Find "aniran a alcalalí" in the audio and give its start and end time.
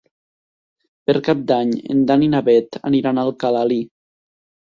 2.91-3.81